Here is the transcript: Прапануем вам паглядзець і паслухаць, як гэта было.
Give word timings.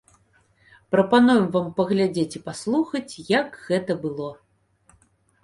Прапануем 0.95 1.45
вам 1.55 1.67
паглядзець 1.81 2.37
і 2.41 2.41
паслухаць, 2.49 3.13
як 3.37 3.61
гэта 3.69 3.99
было. 4.09 4.29